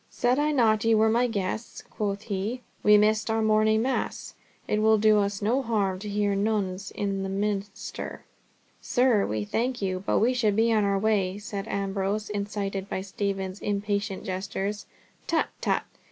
[0.09, 2.61] "Said I not ye were my guests?" quoth he.
[2.81, 4.33] "We missed our morning mass,
[4.67, 8.25] it will do us no harm to hear Nones in the Minster."
[8.81, 13.01] "Sir, we thank you, but we should be on our way," said Ambrose, incited by
[13.01, 14.87] Stephen's impatient gestures.
[15.27, 15.83] "Tut, tut.